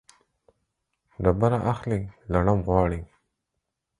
ډبره 1.23 1.59
اخلي، 1.73 1.99
لړم 2.33 2.59
غواړي. 2.67 3.01